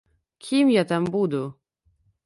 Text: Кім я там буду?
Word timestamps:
Кім 0.37 0.71
я 0.77 0.83
там 0.93 1.05
буду? 1.17 1.47